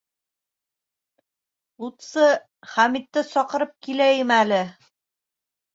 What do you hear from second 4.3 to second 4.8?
әле.